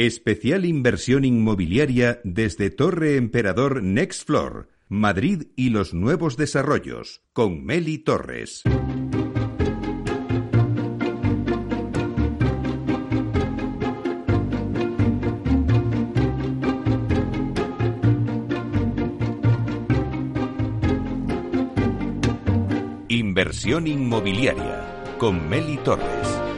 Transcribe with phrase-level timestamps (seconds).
[0.00, 7.98] Especial inversión inmobiliaria desde Torre Emperador Next Floor, Madrid y los nuevos desarrollos, con Meli
[7.98, 8.62] Torres.
[23.08, 26.49] Inversión inmobiliaria con Meli Torres.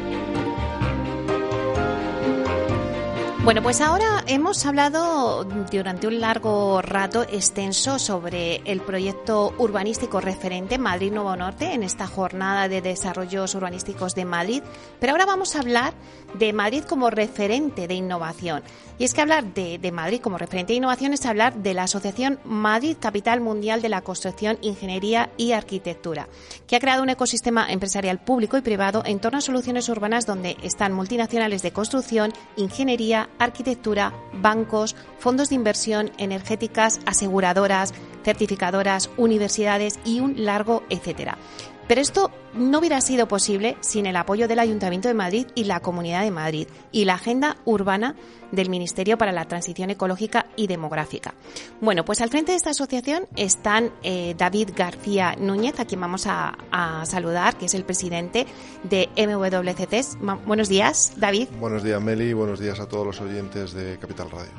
[3.45, 10.79] Bueno, pues ahora hemos hablado durante un largo rato extenso sobre el proyecto urbanístico referente
[10.79, 14.63] Madrid Nuevo Norte en esta jornada de desarrollos urbanísticos de Madrid,
[15.01, 15.93] pero ahora vamos a hablar
[16.39, 18.63] de Madrid como referente de innovación.
[18.99, 22.39] Y es que hablar de, Madrid como referente de innovación es hablar de la Asociación
[22.45, 26.29] Madrid Capital Mundial de la Construcción, Ingeniería y Arquitectura,
[26.69, 30.57] que ha creado un ecosistema empresarial público y privado en torno a soluciones urbanas donde
[30.63, 37.93] están multinacionales de construcción, ingeniería, arquitectura, bancos, fondos de inversión, energéticas, aseguradoras,
[38.25, 41.39] certificadoras, universidades y un largo etcétera.
[41.89, 45.81] Pero esto no hubiera sido posible sin el apoyo del Ayuntamiento de Madrid y la
[45.81, 48.15] Comunidad de Madrid y la agenda urbana
[48.51, 51.35] del Ministerio para la Transición Ecológica y Demográfica.
[51.81, 56.27] Bueno, pues al frente de esta asociación están eh, David García Núñez, a quien vamos
[56.27, 56.55] a,
[57.05, 58.47] saludar, que es el presidente
[58.85, 60.21] de MWCT.
[60.47, 61.49] Buenos días, David.
[61.59, 64.51] Buenos días, Meli, buenos días a todos los oyentes de Capital Radio.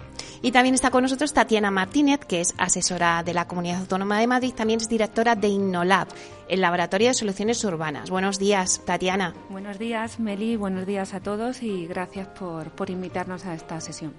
[0.41, 4.27] Y también está con nosotros Tatiana Martínez, que es asesora de la Comunidad Autónoma de
[4.27, 6.07] Madrid, también es directora de Innolab,
[6.47, 8.09] el Laboratorio de Soluciones Urbanas.
[8.09, 9.33] Buenos días, Tatiana.
[9.49, 14.13] Buenos días, Meli, buenos días a todos y gracias por, por invitarnos a esta sesión.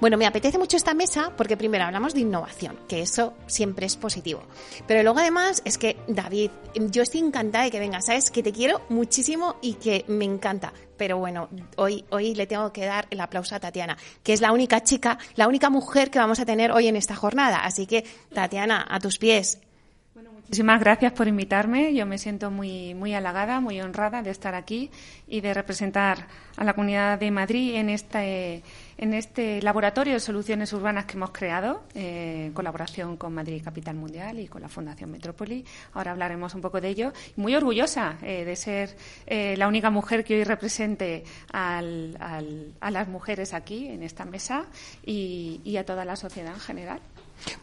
[0.00, 3.96] Bueno, me apetece mucho esta mesa porque primero hablamos de innovación, que eso siempre es
[3.96, 4.42] positivo.
[4.86, 8.30] Pero luego además es que, David, yo estoy encantada de que vengas, ¿sabes?
[8.30, 10.72] Que te quiero muchísimo y que me encanta.
[10.96, 14.52] Pero bueno, hoy, hoy le tengo que dar el aplauso a Tatiana, que es la
[14.52, 17.64] única chica, la única mujer que vamos a tener hoy en esta jornada.
[17.64, 19.60] Así que, Tatiana, a tus pies.
[20.12, 21.94] Muchísimas gracias por invitarme.
[21.94, 24.90] Yo me siento muy, muy halagada, muy honrada de estar aquí
[25.28, 26.26] y de representar
[26.56, 28.64] a la Comunidad de Madrid en este,
[28.98, 33.94] en este laboratorio de soluciones urbanas que hemos creado, eh, en colaboración con Madrid Capital
[33.94, 35.64] Mundial y con la Fundación Metrópoli.
[35.92, 37.12] Ahora hablaremos un poco de ello.
[37.36, 38.96] Muy orgullosa eh, de ser
[39.26, 41.22] eh, la única mujer que hoy represente
[41.52, 42.18] al,
[42.80, 44.64] a las mujeres aquí en esta mesa
[45.04, 47.00] y a toda la sociedad en general.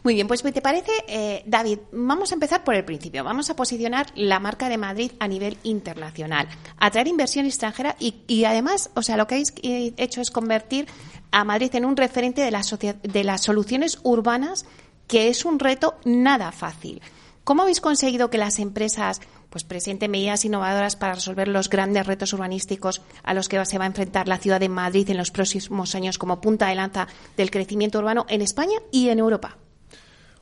[0.02, 1.78] Muy bien, pues ¿te parece, eh, David?
[1.92, 3.24] Vamos a empezar por el principio.
[3.24, 8.90] Vamos a posicionar la marca de Madrid a nivel internacional, atraer inversión extranjera y, además,
[8.94, 10.86] o sea, lo que habéis eh, hecho es convertir
[11.30, 14.66] a Madrid en un referente de las, de las soluciones urbanas,
[15.06, 17.00] que es un reto nada fácil.
[17.44, 22.34] ¿Cómo habéis conseguido que las empresas pues presenten medidas innovadoras para resolver los grandes retos
[22.34, 25.94] urbanísticos a los que se va a enfrentar la ciudad de Madrid en los próximos
[25.94, 29.56] años como punta de lanza del crecimiento urbano en España y en Europa?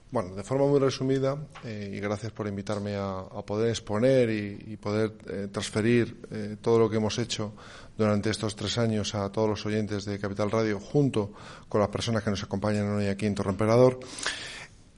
[0.09, 5.13] Bueno, de forma muy resumida, eh, y gracias por invitarme a, poder exponer y, poder
[5.27, 7.55] eh, transferir eh, todo lo que hemos hecho
[7.99, 11.33] durante estos tres años a todos los oyentes de Capital Radio, junto
[11.69, 13.99] con las personas que nos acompañan hoy aquí en Torremperador.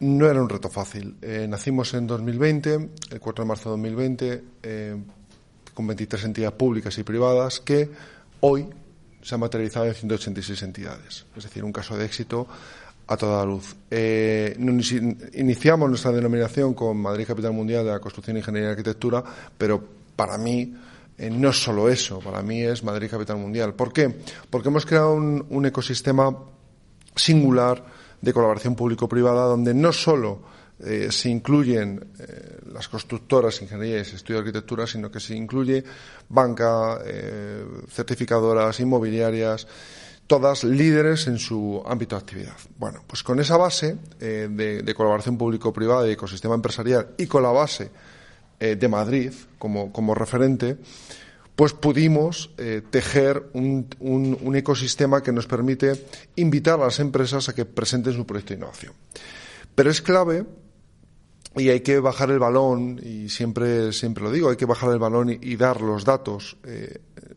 [0.00, 1.16] No era un reto fácil.
[1.48, 4.44] nacimos en 2020, el 4 de marzo de 2020,
[5.74, 7.90] con 23 entidades públicas y privadas que
[8.40, 8.68] hoy
[9.22, 11.26] se han materializado en 186 entidades.
[11.36, 12.46] Es decir, un caso de éxito
[13.08, 13.74] a toda luz.
[13.90, 14.54] Eh,
[15.34, 19.24] iniciamos nuestra denominación con Madrid Capital Mundial de la Construcción, Ingeniería y Arquitectura,
[19.56, 19.82] pero
[20.14, 20.74] para mí
[21.16, 23.74] eh, no es solo eso, para mí es Madrid Capital Mundial.
[23.74, 24.14] ¿Por qué?
[24.50, 26.36] Porque hemos creado un, ecosistema
[27.16, 27.82] singular
[28.20, 30.40] de colaboración público-privada donde no solo
[30.80, 32.12] eh, se incluyen
[32.70, 35.82] las constructoras, ingenierías, estudio de arquitectura, sino que se incluye
[36.28, 36.98] banca,
[37.88, 39.66] certificadoras, inmobiliarias,
[40.28, 42.56] todas líderes en su ámbito de actividad.
[42.78, 47.50] Bueno, pues con esa base eh, de, colaboración público-privada y ecosistema empresarial y con la
[47.50, 47.90] base
[48.60, 50.76] eh, de Madrid como, como, referente,
[51.56, 56.04] pues pudimos eh, tejer un, un, ecosistema que nos permite
[56.36, 58.92] invitar a las empresas a que presenten su proyecto de innovación.
[59.74, 60.44] Pero es clave
[61.56, 64.98] y hay que bajar el balón, y siempre, siempre lo digo, hay que bajar el
[64.98, 66.58] balón y dar los datos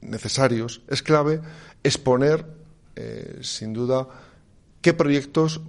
[0.02, 0.84] necesarios.
[0.88, 1.40] Es clave
[1.84, 2.61] exponer
[2.96, 4.08] eh, sin duda,
[4.82, 5.62] qué proyectos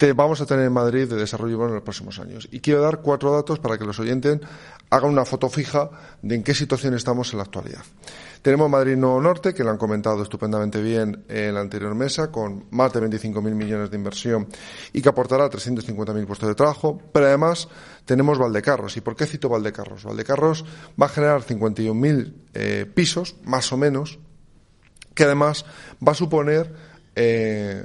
[0.00, 2.48] te vamos a tener en Madrid de desarrollo en los próximos años.
[2.50, 4.40] Y quiero dar cuatro datos para que los oyentes
[4.88, 5.90] hagan una foto fija
[6.22, 7.82] de en qué situación estamos en la actualidad.
[8.40, 12.64] Tenemos Madrid Nuevo Norte, que lo han comentado estupendamente bien en la anterior mesa, con
[12.70, 14.48] más de 25.000 millones de inversión
[14.94, 16.98] y que aportará 350.000 puestos de trabajo.
[17.12, 17.68] Pero además
[18.06, 18.96] tenemos Valdecarros.
[18.96, 20.04] ¿Y por qué cito Valdecarros?
[20.04, 20.64] Valdecarros
[20.98, 24.18] va a generar 51.000 eh, pisos, más o menos,
[25.20, 25.66] que además
[26.00, 26.72] va a suponer
[27.14, 27.84] eh,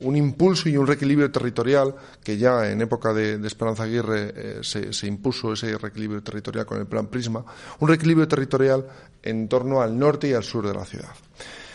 [0.00, 5.06] un impulso y un reequilibrio territorial que ya en época de, Esperanza Aguirre eh, se,
[5.06, 7.44] impuso ese reequilibrio territorial con el plan Prisma,
[7.78, 8.86] un reequilibrio territorial
[9.22, 11.10] en torno al norte y al sur de la ciudad.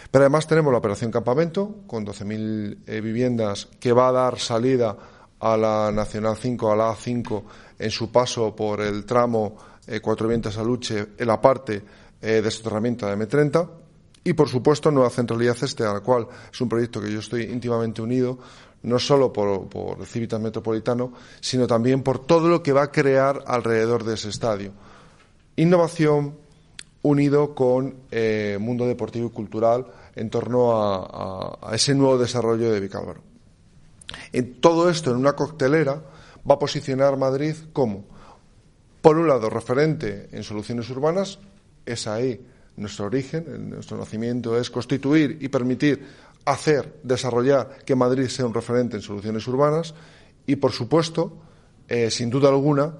[0.10, 4.98] Pero además tenemos la operación Campamento, con 12.000 eh, viviendas, que va a dar salida
[5.40, 7.44] a la Nacional 5, a la A5,
[7.78, 11.84] en su paso por el tramo eh, Cuatro Vientos a Luche, en la parte
[12.20, 13.70] de soterramiento de M30
[14.27, 17.44] y, por supuesto, Nueva Centralidad Este, a la cual es un proyecto que yo estoy
[17.44, 18.38] íntimamente unido,
[18.83, 23.41] no solo por, por Civitas Metropolitano, sino también por todo lo que va a crear
[23.47, 24.74] alrededor de ese estadio.
[25.56, 26.35] Innovación
[27.03, 33.21] unido con eh, mundo deportivo y cultural en torno a, ese nuevo desarrollo de Vicálvaro.
[34.33, 36.03] En todo esto, en una coctelera,
[36.50, 38.03] va a posicionar Madrid como,
[39.01, 41.39] por un lado, referente en soluciones urbanas,
[41.85, 42.45] es ahí
[42.77, 46.06] nuestro origen, nuestro nacimiento es constituir y permitir
[46.45, 49.94] hacer, desarrollar que Madrid sea un referente en soluciones urbanas
[50.45, 51.38] y, por supuesto,
[51.89, 52.94] eh, sin duda alguna,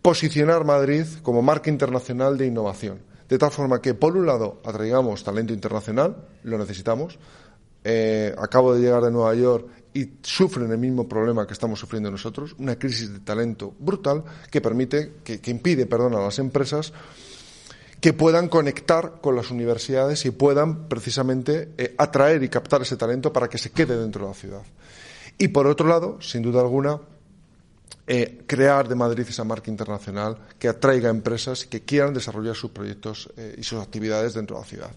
[0.00, 2.98] posicionar Madrid como marca internacional de innovación.
[3.28, 7.18] De tal forma que, por un lado, atraigamos talento internacional, lo necesitamos.
[7.84, 12.10] Eh, acabo de llegar de Nueva York y sufren el mismo problema que estamos sufriendo
[12.10, 16.92] nosotros, una crisis de talento brutal que permite, que, que impide, perdón, a las empresas
[18.02, 23.32] que puedan conectar con las universidades y puedan precisamente eh, atraer y captar ese talento
[23.32, 24.62] para que se quede dentro de la ciudad.
[25.38, 26.98] Y por otro lado, sin duda alguna,
[28.08, 33.30] eh, crear de Madrid esa marca internacional que atraiga empresas que quieran desarrollar sus proyectos
[33.36, 34.90] eh, y sus actividades dentro de la ciudad.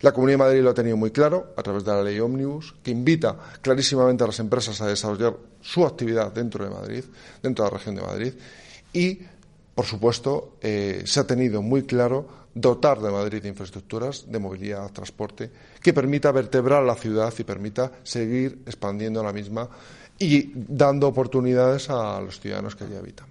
[0.00, 2.76] La Comunidad de Madrid lo ha tenido muy claro a través de la ley Omnibus,
[2.84, 7.04] que invita clarísimamente a las empresas a desarrollar su actividad dentro de Madrid,
[7.42, 8.34] dentro de la región de Madrid,
[8.92, 9.18] y,
[9.74, 15.50] por supuesto, se ha tenido muy claro dotar de Madrid de infraestructuras de movilidad, transporte,
[15.82, 19.68] que permita vertebrar la ciudad y permita seguir expandiendo la misma
[20.18, 23.26] y dando oportunidades a los ciudadanos que allí habitan.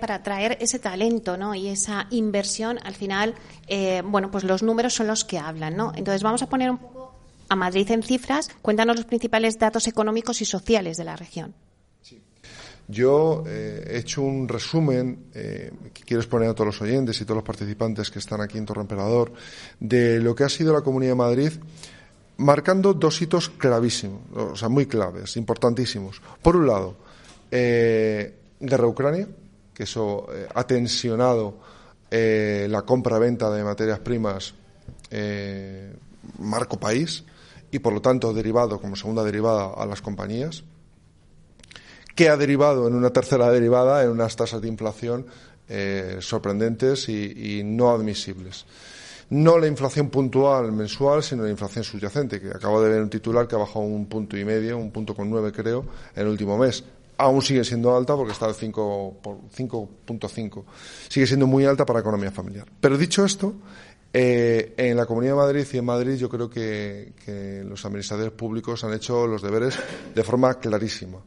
[0.00, 1.54] Para atraer ese talento ¿no?
[1.54, 3.34] y esa inversión, al final,
[3.66, 5.92] eh, bueno, pues los números son los que hablan, ¿no?
[5.96, 7.14] Entonces vamos a poner un poco
[7.48, 8.50] a Madrid en cifras.
[8.62, 11.54] Cuéntanos los principales datos económicos y sociales de la región.
[12.90, 17.24] Yo eh, he hecho un resumen eh, que quiero exponer a todos los oyentes y
[17.24, 19.30] todos los participantes que están aquí en Torre Emperador
[19.78, 21.52] de lo que ha sido la Comunidad de Madrid,
[22.38, 26.22] marcando dos hitos clavísimos, o sea, muy claves, importantísimos.
[26.40, 26.96] Por un lado,
[27.50, 29.28] eh, guerra Ucrania,
[29.74, 31.58] que eso ha tensionado
[32.10, 34.54] la compra-venta de materias primas
[36.38, 37.22] marco país
[37.70, 40.64] y, por lo tanto, derivado como segunda derivada a las compañías
[42.18, 45.24] que ha derivado en una tercera derivada en unas tasas de inflación
[45.68, 48.66] eh, sorprendentes y, no admisibles.
[49.30, 53.46] No la inflación puntual mensual, sino la inflación subyacente, que acabo de ver un titular
[53.46, 55.84] que ha bajado un punto y medio, un punto con nueve creo,
[56.16, 56.82] en el último mes.
[57.18, 60.64] Aún sigue siendo alta porque está al 5.5.
[61.08, 62.66] Sigue siendo muy alta para la economía familiar.
[62.80, 63.54] Pero dicho esto,
[64.12, 67.12] eh, en la Comunidad de Madrid y en Madrid yo creo que,
[67.64, 69.78] los administradores públicos han hecho los deberes
[70.12, 71.18] de forma clarísima.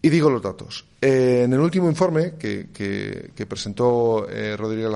[0.00, 0.86] Y digo los datos.
[1.00, 4.90] Eh, en el último informe que, presentó eh, Rodríguez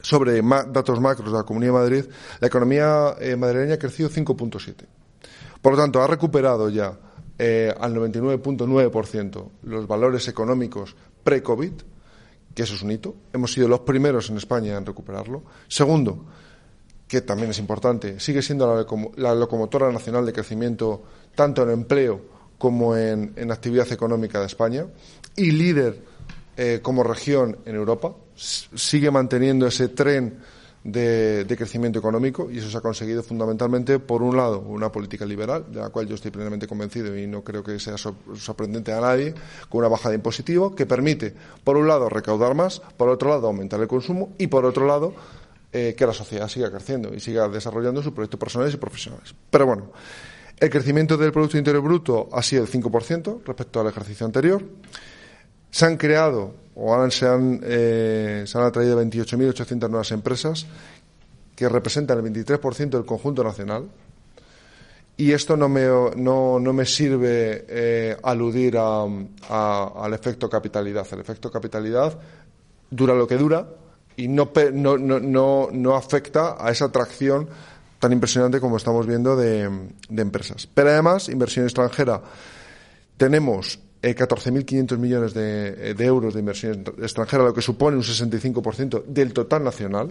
[0.00, 2.04] sobre datos macros de la Comunidad de Madrid,
[2.40, 4.74] la economía eh, madrileña ha crecido 5.7.
[5.60, 6.98] Por lo tanto, ha recuperado ya
[7.38, 11.72] al 99.9% los valores económicos pre-COVID,
[12.52, 13.14] que eso es un hito.
[13.32, 15.44] Hemos sido los primeros en España en recuperarlo.
[15.68, 16.24] Segundo,
[17.06, 18.84] que también es importante, sigue siendo
[19.16, 21.02] la locomotora nacional de crecimiento
[21.36, 24.86] tanto en empleo como en, actividad económica de España
[25.36, 26.02] y líder
[26.56, 28.12] eh, como región en Europa.
[28.34, 30.38] sigue manteniendo ese tren
[30.84, 35.66] de, crecimiento económico y eso se ha conseguido fundamentalmente, por un lado, una política liberal,
[35.70, 39.34] de la cual yo estoy plenamente convencido y no creo que sea sorprendente a nadie,
[39.68, 41.34] con una bajada de impositivo que permite,
[41.64, 45.14] por un lado, recaudar más, por otro lado, aumentar el consumo y, por otro lado,
[45.72, 49.34] eh, que la sociedad siga creciendo y siga desarrollando sus proyectos personales y profesionales.
[49.50, 49.92] Pero bueno,
[50.60, 54.62] el crecimiento del Producto Interior Bruto ha sido el 5% respecto al ejercicio anterior.
[55.70, 60.66] Se han creado o se, han, eh, se han atraído 28.800 nuevas empresas
[61.54, 63.88] que representan el 23% del conjunto nacional.
[65.16, 71.06] Y esto no me, no, no me sirve eh, aludir al efecto capitalidad.
[71.10, 72.16] El efecto capitalidad
[72.90, 73.68] dura lo que dura
[74.16, 77.48] y no, no, no afecta a esa atracción
[77.98, 79.70] tan impresionante como estamos viendo de,
[80.10, 80.68] empresas.
[80.72, 82.22] Pero además, inversión extranjera.
[83.16, 89.32] Tenemos 14.500 eh, millones de, euros de inversión extranjera, lo que supone un 65% del
[89.32, 90.10] total nacional.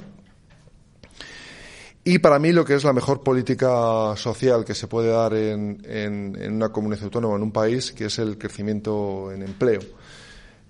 [2.03, 6.37] Y para mí lo que es la mejor política social que se puede dar en,
[6.53, 9.81] una comunidad autónoma, en un país, que es el crecimiento en empleo.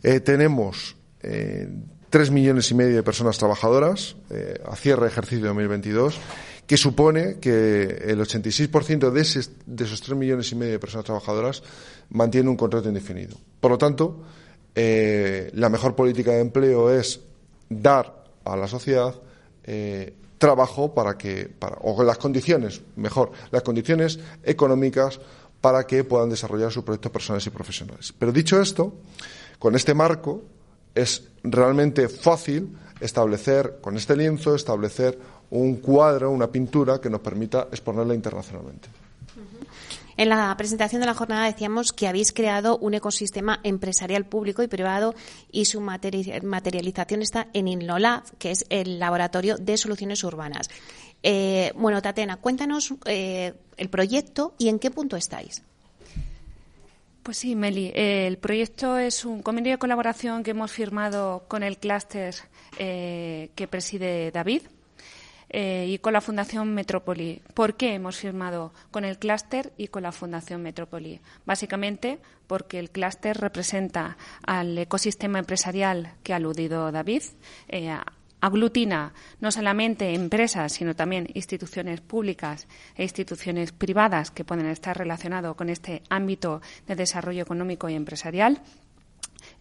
[0.01, 1.69] Eh, tenemos eh,
[2.09, 6.19] tres millones y medio de personas trabajadoras eh, a cierre de ejercicio 2022,
[6.67, 11.05] que supone que el 86% de, ese, de esos tres millones y medio de personas
[11.05, 11.63] trabajadoras
[12.09, 13.37] mantiene un contrato indefinido.
[13.59, 14.21] Por lo tanto,
[14.75, 17.21] la mejor política de empleo es
[17.69, 19.15] dar a la sociedad
[20.37, 25.19] trabajo para que, para, o las condiciones, mejor, las condiciones económicas
[25.61, 28.13] para que puedan desarrollar sus proyectos personales y profesionales.
[28.17, 28.93] Pero dicho esto,
[29.59, 30.43] con este marco
[30.93, 35.17] es realmente fácil establecer, con este lienzo, establecer
[35.51, 38.89] un cuadro, una pintura que nos permita exponerla internacionalmente.
[40.17, 44.67] En la presentación de la jornada decíamos que habéis creado un ecosistema empresarial público y
[44.67, 45.13] privado
[45.51, 50.71] y su materialización está en INLOLAB, que es el Laboratorio de Soluciones Urbanas.
[51.21, 55.61] Eh, bueno, Tatena, cuéntanos eh, el proyecto y en qué punto estáis.
[57.21, 57.91] Pues sí, Meli.
[57.93, 62.33] el proyecto es un convenio de colaboración que hemos firmado con el clúster
[62.79, 64.61] eh, que preside David,
[65.49, 67.41] eh, y con la Fundación Metrópoli.
[67.53, 71.21] ¿Por qué hemos firmado con el clúster y con la Fundación Metrópoli?
[71.45, 77.23] Básicamente porque el clúster representa al ecosistema empresarial que ha aludido David.
[77.69, 77.95] Eh,
[78.39, 85.55] aglutina no solamente empresas, sino también instituciones públicas e instituciones privadas que pueden estar relacionados
[85.55, 88.61] con este ámbito de desarrollo económico y empresarial.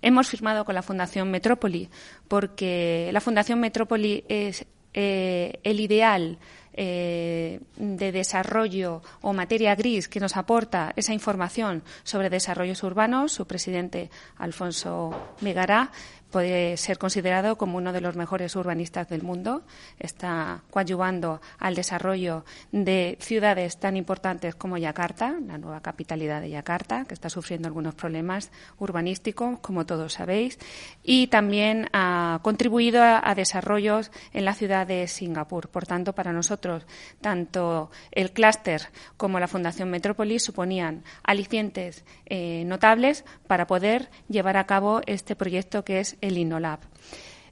[0.03, 1.89] Hemos firmado con la Fundación Metrópoli
[2.29, 6.39] porque la Fundación Metrópoli es eh, el ideal
[6.73, 13.47] eh, de desarrollo o materia gris que nos aporta esa información sobre desarrollos urbanos, su
[13.47, 15.93] presidente Alfonso Megará,
[16.37, 19.63] puede ser considerado como uno de los mejores urbanistas del mundo.
[19.99, 27.07] Está coadyuvando al desarrollo de ciudades tan importantes como Yakarta, la nueva capitalidad de Yakarta,
[27.07, 30.59] que está sufriendo algunos problemas urbanísticos, como todos sabéis,
[31.03, 35.71] y también ha contribuido a, desarrollos en la ciudad de Singapur.
[35.71, 36.85] Por tanto, para nosotros,
[37.23, 38.83] tanto el clúster
[39.17, 45.83] como la Fundación Metrópolis suponían alicientes eh, notables para poder llevar a cabo este proyecto
[45.83, 46.81] que es el INOLAB.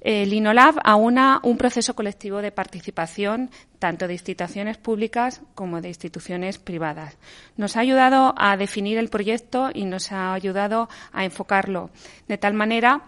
[0.04, 6.58] El INOLAB aúna un proceso colectivo de participación tanto de instituciones públicas como de instituciones
[6.58, 7.16] privadas.
[7.56, 11.88] Nos ha ayudado a definir el proyecto y nos ha ayudado a enfocarlo
[12.28, 13.02] de tal manera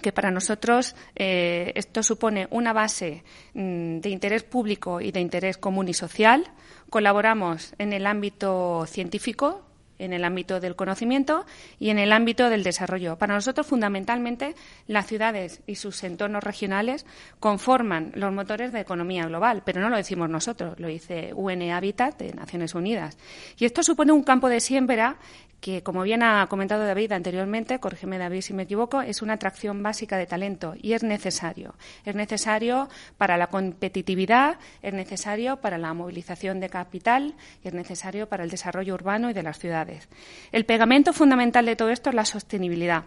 [0.00, 5.58] que para nosotros eh, esto supone una base mm, de interés público y de interés
[5.58, 6.50] común y social.
[6.88, 9.62] Colaboramos en el ámbito científico,
[10.04, 11.46] en el ámbito del conocimiento
[11.78, 13.16] y en el ámbito del desarrollo.
[13.16, 14.54] Para nosotros, fundamentalmente,
[14.86, 17.06] las ciudades y sus entornos regionales
[17.40, 22.18] conforman los motores de economía global, pero no lo decimos nosotros, lo dice UN Habitat
[22.18, 23.16] de Naciones Unidas.
[23.58, 25.16] Y esto supone un campo de siembra
[25.62, 29.80] que, como bien ha comentado David anteriormente, corrígeme David si me equivoco, es una atracción
[29.80, 31.76] básica de talento y es necesario.
[32.04, 38.28] Es necesario para la competitividad, es necesario para la movilización de capital y es necesario
[38.28, 40.08] para el desarrollo urbano y de las ciudades.
[40.50, 43.04] El pegamento fundamental de todo esto es la sostenibilidad.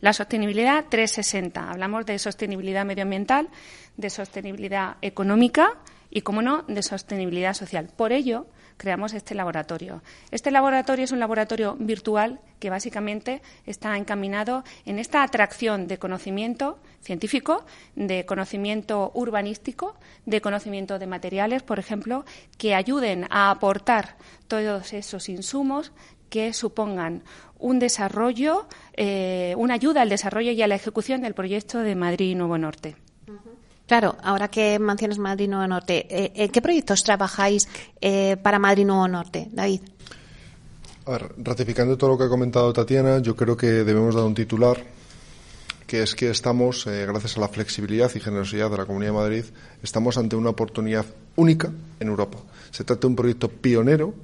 [0.00, 1.70] La sostenibilidad 360.
[1.70, 3.48] Hablamos de sostenibilidad medioambiental,
[3.96, 5.78] de sostenibilidad económica
[6.10, 7.88] y, como no, de sostenibilidad social.
[7.96, 10.02] Por ello, creamos este laboratorio.
[10.30, 16.78] Este laboratorio es un laboratorio virtual que básicamente está encaminado en esta atracción de conocimiento
[17.00, 17.64] científico,
[17.94, 22.24] de conocimiento urbanístico, de conocimiento de materiales, por ejemplo,
[22.58, 24.16] que ayuden a aportar
[24.48, 25.92] todos esos insumos
[26.28, 27.22] que supongan
[27.58, 32.30] un desarrollo, eh, una ayuda al desarrollo y a la ejecución del proyecto de Madrid
[32.30, 32.96] y Nuevo Norte.
[33.86, 37.68] Claro, ahora que mencionas Madrid Nuevo Norte, eh, ¿en qué proyectos trabajáis
[38.00, 39.80] eh, para Madrid Nuevo Norte, David?
[41.06, 44.34] A ver, ratificando todo lo que ha comentado Tatiana, yo creo que debemos dar un
[44.34, 44.76] titular,
[45.86, 49.18] que es que estamos, eh, gracias a la flexibilidad y generosidad de la Comunidad de
[49.18, 49.44] Madrid,
[49.84, 52.38] estamos ante una oportunidad única en Europa.
[52.72, 54.14] Se trata de un proyecto pionero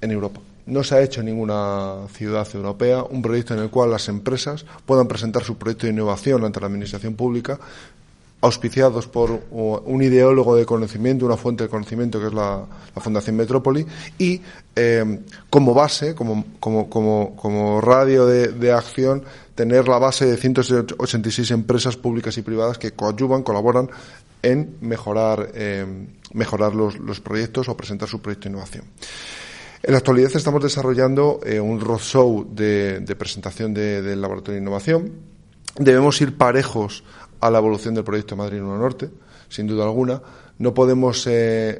[0.00, 0.40] en Europa.
[0.66, 4.64] No se ha hecho en ninguna ciudad europea un proyecto en el cual las empresas
[4.84, 7.60] puedan presentar su proyecto de innovación ante la Administración Pública
[8.42, 13.86] auspiciados por un ideólogo de conocimiento, una fuente de conocimiento que es la, Fundación Metrópoli,
[14.18, 14.40] y
[14.76, 19.22] eh, como base, como, como, como, como radio de, acción,
[19.54, 23.88] tener la base de 186 empresas públicas y privadas que coadyuvan, colaboran
[24.42, 25.86] en mejorar, eh,
[26.34, 28.84] mejorar los, proyectos o presentar su proyecto de innovación.
[29.84, 35.12] En la actualidad estamos desarrollando eh, un roadshow de presentación del Laboratorio de Innovación.
[35.78, 37.02] Debemos ir parejos
[37.42, 39.10] a la evolución del proyecto Madrid Nuevo Norte.
[39.48, 40.22] sin duda alguna.
[40.58, 41.28] No podemos,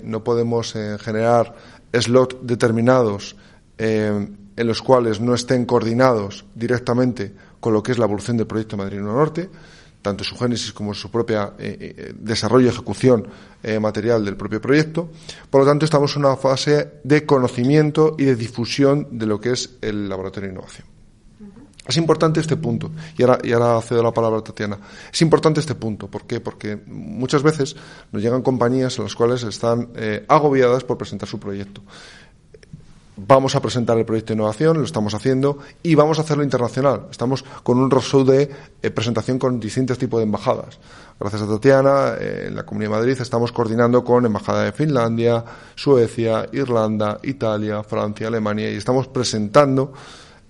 [0.05, 1.55] no podemos generar
[1.93, 3.37] slots determinados
[3.79, 8.77] en los cuales no estén coordinados directamente con lo que es la evolución del proyecto
[8.77, 9.49] Madrid Norte
[10.03, 13.27] tanto su génesis como su propia eh, eh, desarrollo y ejecución
[13.63, 15.09] eh, material del propio proyecto.
[15.49, 19.53] Por lo tanto, estamos en una fase de conocimiento y de difusión de lo que
[19.53, 20.92] es el laboratorio de innovación.
[21.87, 24.79] Es importante este punto, y ahora, y ahora cedo la palabra a Tatiana.
[25.13, 26.41] Es importante este punto, ¿por qué?
[26.41, 27.75] Porque muchas veces
[28.13, 29.89] nos llegan compañías en las cuales están
[30.29, 31.83] agobiadas por presentar su proyecto
[33.17, 37.07] vamos a presentar el proyecto de innovación, lo estamos haciendo, y vamos a hacerlo internacional.
[37.11, 38.51] Estamos con un roadshow de
[38.83, 40.79] eh, presentación con distintos tipos de embajadas.
[41.21, 45.45] Gracias a Tatiana, eh, en la Comunidad de Madrid estamos coordinando con Embajada de Finlandia,
[45.75, 49.93] Suecia, Irlanda, Italia, Francia, Alemania, y estamos presentando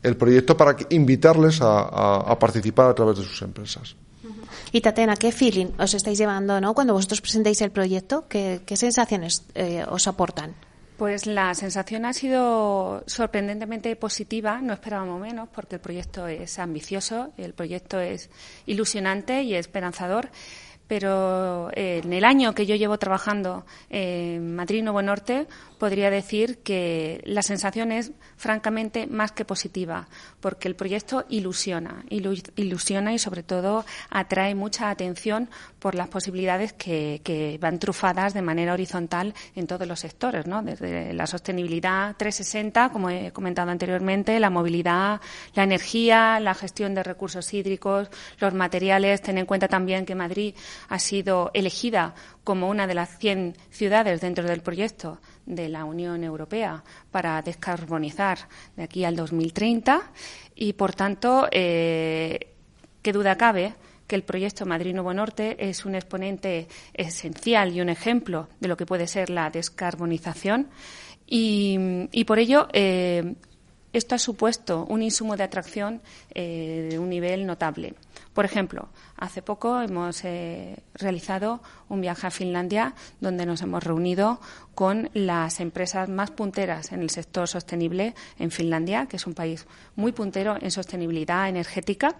[0.02, 3.96] el proyecto para invitarles a, participar a través de sus empresas.
[4.72, 6.74] Y Tatiana, ¿qué feeling os estáis llevando ¿no?
[6.74, 8.26] cuando vosotros presentáis el proyecto?
[8.28, 10.54] ¿Qué, sensaciones eh, os aportan?
[10.96, 17.32] Pues la sensación ha sido sorprendentemente positiva, no esperábamos menos, porque el proyecto es ambicioso,
[17.38, 18.30] el proyecto es
[18.66, 20.28] ilusionante y esperanzador
[20.92, 25.46] pero eh, en el año que yo llevo trabajando en Madrid Nuevo Norte,
[25.78, 30.06] podría decir que la sensación es francamente más que positiva,
[30.38, 37.58] porque el proyecto ilusiona, ilusiona y sobre todo atrae mucha atención por las posibilidades que,
[37.60, 40.62] van trufadas de manera horizontal en todos los sectores, ¿no?
[40.62, 45.20] desde la sostenibilidad 360, como he comentado anteriormente, la movilidad,
[45.54, 48.08] la energía, la gestión de recursos hídricos,
[48.38, 49.22] los materiales.
[49.22, 50.54] Ten en cuenta también que Madrid
[50.88, 56.24] ha sido elegida como una de las 100 ciudades dentro del proyecto de la Unión
[56.24, 58.38] Europea para descarbonizar
[58.76, 60.02] de aquí al 2030
[60.54, 62.48] y, por tanto, eh,
[63.02, 63.74] qué duda cabe
[64.06, 68.76] que el proyecto Madrid Nuevo Norte es un exponente esencial y un ejemplo de lo
[68.76, 70.68] que puede ser la descarbonización
[71.26, 73.36] y, por ello eh,
[73.92, 76.00] esto ha supuesto un insumo de atracción
[76.34, 77.94] eh, de un nivel notable.
[78.32, 84.40] Por ejemplo, hace poco hemos eh, realizado un viaje a Finlandia donde nos hemos reunido
[84.74, 89.66] con las empresas más punteras en el sector sostenible en Finlandia, que es un país
[89.96, 92.16] muy puntero en sostenibilidad energética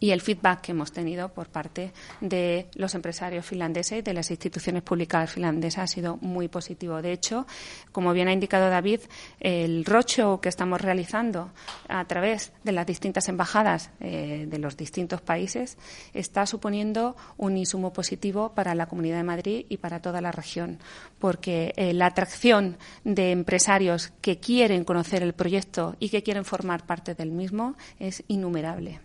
[0.00, 4.30] y el feedback que hemos tenido por parte de los empresarios finlandeses y de las
[4.30, 7.02] instituciones públicas finlandesas ha sido muy positivo.
[7.02, 7.46] De hecho,
[7.92, 9.00] como bien ha indicado David,
[9.40, 11.50] el roadshow que estamos realizando
[11.88, 15.78] a través de las distintas embajadas eh, de los distintos países
[16.14, 20.78] está suponiendo un insumo positivo para la Comunidad de Madrid y para toda la región,
[21.18, 26.86] porque eh, la atracción de empresarios que quieren conocer el proyecto y que quieren formar
[26.86, 29.00] parte del mismo es innumerable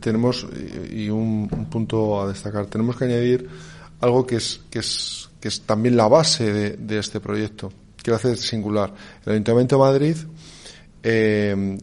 [0.00, 0.46] tenemos,
[0.90, 3.48] y un, punto a destacar, tenemos que añadir
[4.00, 8.16] algo que es, que es, que es también la base de, este proyecto, que lo
[8.16, 8.92] hace singular.
[9.24, 10.16] El Ayuntamiento de Madrid
[11.02, 11.78] eh,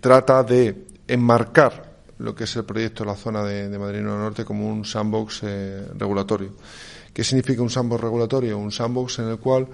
[0.00, 4.68] trata de enmarcar lo que es el proyecto de la zona de, Madrid Norte como
[4.68, 6.54] un sandbox eh, regulatorio.
[7.12, 8.58] ¿Qué significa un sandbox regulatorio?
[8.58, 9.66] Un sandbox en el cual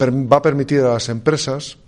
[0.00, 1.78] va a permitir a las empresas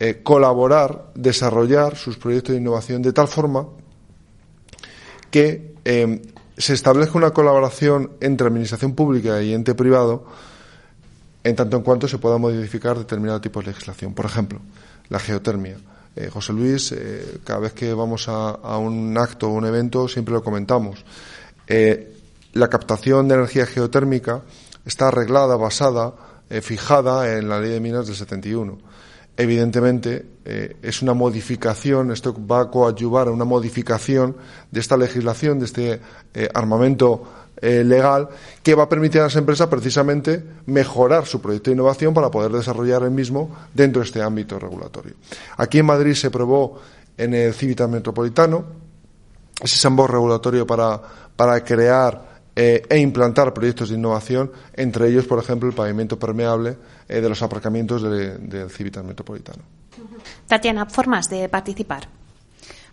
[0.00, 3.66] eh, colaborar, desarrollar sus proyectos de innovación de tal forma
[5.28, 6.22] que eh,
[6.56, 10.24] se establezca una colaboración entre administración pública y ente privado
[11.42, 14.14] en tanto en cuanto se pueda modificar determinado tipo de legislación.
[14.14, 14.60] Por ejemplo,
[15.08, 15.78] la geotermia.
[16.14, 16.94] Eh, José Luis,
[17.42, 21.04] cada vez que vamos a, un acto o un evento siempre lo comentamos.
[22.52, 24.42] la captación de energía geotérmica
[24.84, 26.14] está arreglada, basada,
[26.62, 28.78] fijada en la ley de minas del 71
[29.38, 34.36] evidentemente eh, es una modificación, esto va a coadyuvar a una modificación
[34.70, 36.00] de esta legislación, de este
[36.34, 37.22] eh, armamento
[37.62, 38.28] eh, legal,
[38.64, 42.50] que va a permitir a las empresas precisamente mejorar su proyecto de innovación para poder
[42.50, 45.14] desarrollar el mismo dentro de este ámbito regulatorio.
[45.56, 46.80] Aquí en Madrid se probó
[47.16, 48.64] en el Civitas Metropolitano
[49.62, 51.00] ese sandbox regulatorio para,
[51.36, 52.27] para crear
[52.60, 56.76] eh, e implantar proyectos de innovación, entre ellos, por ejemplo, el pavimento permeable
[57.08, 59.62] eh, de los aparcamientos del Civitas Metropolitano.
[60.48, 62.08] Tatiana, formas de participar.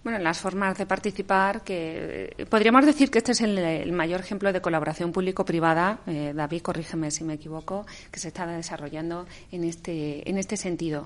[0.04, 4.54] Bueno, las formas de participar, que eh, podríamos decir que este es el, mayor ejemplo
[4.54, 10.38] de colaboración público-privada, David, corrígeme si me equivoco, que se está desarrollando en este, en
[10.38, 11.06] este sentido.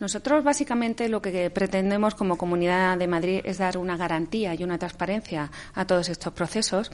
[0.00, 4.78] Nosotros, básicamente, lo que pretendemos como Comunidad de Madrid es dar una garantía y una
[4.78, 6.90] transparencia a todos estos procesos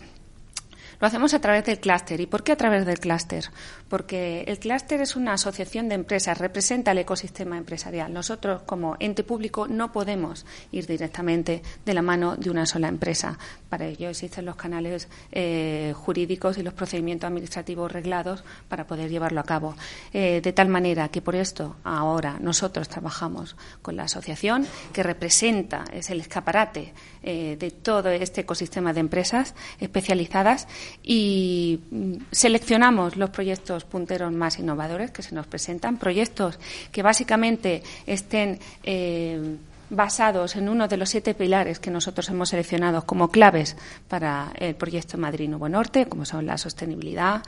[1.00, 2.20] Lo hacemos a través del clúster.
[2.20, 3.44] ¿Y por qué a través del clúster?
[3.88, 8.12] Porque el clúster es una asociación de empresas, representa el ecosistema empresarial.
[8.12, 13.38] Nosotros, como ente público, no podemos ir directamente de la mano de una sola empresa.
[13.68, 19.40] Para ello existen los canales eh, jurídicos y los procedimientos administrativos reglados para poder llevarlo
[19.40, 19.74] a cabo.
[20.12, 25.84] Eh, de tal manera que por esto ahora nosotros trabajamos con la asociación que representa,
[25.92, 30.68] es el escaparate eh, de todo este ecosistema de empresas especializadas
[31.02, 36.58] y mm, seleccionamos los proyectos punteros más innovadores que se nos presentan, proyectos
[36.92, 39.56] que básicamente estén eh,
[39.90, 43.76] basados en uno de los siete pilares que nosotros hemos seleccionado como claves
[44.08, 47.42] para el proyecto Madrid Nuevo Norte, como son la sostenibilidad,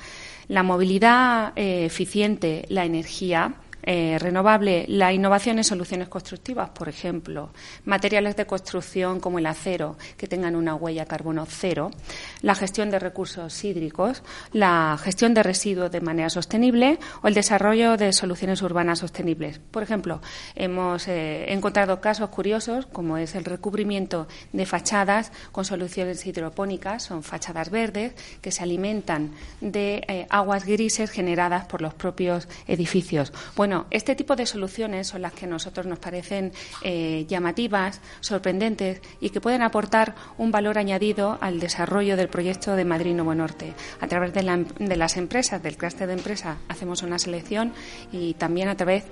[0.48, 3.54] la movilidad eh, eficiente, la energía,
[3.86, 7.50] eh, renovable, la innovación en soluciones constructivas, por ejemplo,
[7.84, 11.92] materiales de construcción como el acero que tengan una huella carbono cero,
[12.42, 17.96] la gestión de recursos hídricos, la gestión de residuos de manera sostenible o el desarrollo
[17.96, 19.60] de soluciones urbanas sostenibles.
[19.70, 20.20] Por ejemplo,
[20.56, 27.22] hemos eh, encontrado casos curiosos como es el recubrimiento de fachadas con soluciones hidropónicas, son
[27.22, 33.32] fachadas verdes que se alimentan de eh, aguas grises generadas por los propios edificios.
[33.54, 39.00] Bueno, este tipo de soluciones son las que a nosotros nos parecen eh, llamativas, sorprendentes
[39.20, 43.74] y que pueden aportar un valor añadido al desarrollo del proyecto de Madrid Nuevo Norte.
[44.00, 47.72] A través de, las empresas, del clúster de empresa, hacemos una selección
[48.12, 49.04] y también a través,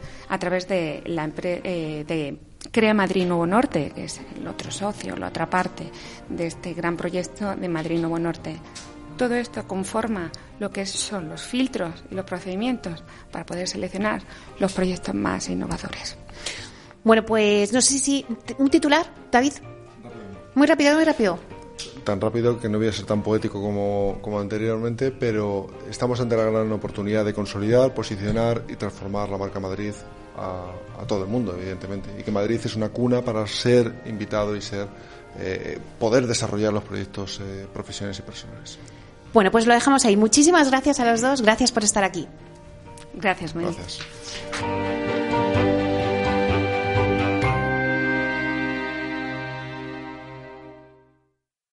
[0.68, 2.38] de la eh, de
[2.70, 5.90] Crea Madrid Nuevo Norte, que es el otro socio, la otra parte
[6.28, 8.56] de este gran proyecto de Madrid Nuevo Norte.
[9.16, 14.22] Todo esto conforma lo que son los filtros y los procedimientos para poder seleccionar
[14.58, 16.16] los proyectos más innovadores.
[17.04, 18.26] Bueno, pues no sé si
[18.58, 19.52] un titular, David.
[20.54, 21.38] Muy rápido, muy rápido.
[22.02, 26.36] Tan rápido que no voy a ser tan poético como, como anteriormente, pero estamos ante
[26.36, 29.92] la gran oportunidad de consolidar, posicionar y transformar la marca Madrid
[30.36, 30.72] a,
[31.06, 32.10] todo el mundo, evidentemente.
[32.18, 34.88] Y que Madrid es una cuna para ser invitado y ser
[35.38, 38.78] eh, poder desarrollar los proyectos eh, profesionales y personales.
[39.34, 40.16] Bueno, pues lo dejamos ahí.
[40.16, 41.42] Muchísimas gracias a los dos.
[41.42, 42.26] Gracias por estar aquí.
[43.14, 43.98] Gracias, Gracias.